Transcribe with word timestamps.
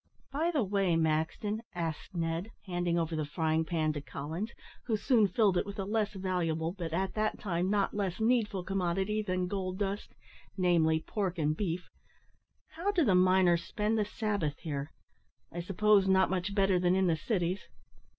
"By 0.31 0.49
the 0.49 0.63
way, 0.63 0.95
Maxton," 0.95 1.61
asked 1.75 2.15
Ned, 2.15 2.49
handing 2.65 2.97
over 2.97 3.15
the 3.15 3.23
frying 3.23 3.63
pan 3.63 3.93
to 3.93 4.01
Collins, 4.01 4.49
who 4.87 4.97
soon 4.97 5.27
filled 5.27 5.59
it 5.59 5.65
with 5.67 5.77
a 5.77 5.83
less 5.85 6.13
valuable, 6.13 6.71
but 6.71 6.91
at 6.91 7.13
that 7.13 7.37
time 7.37 7.69
not 7.69 7.93
less 7.93 8.19
needful 8.19 8.63
commodity 8.63 9.21
than 9.21 9.45
gold 9.47 9.77
dust 9.77 10.15
namely, 10.57 11.01
pork 11.05 11.37
and 11.37 11.55
beef 11.55 11.91
"how 12.69 12.89
do 12.89 13.05
the 13.05 13.13
miners 13.13 13.61
spend 13.63 13.95
the 13.95 14.05
Sabbath 14.05 14.57
here? 14.57 14.91
I 15.51 15.59
suppose 15.59 16.07
not 16.07 16.31
much 16.31 16.55
better 16.55 16.79
than 16.79 16.95
in 16.95 17.05
the 17.05 17.15
cities." 17.15 17.67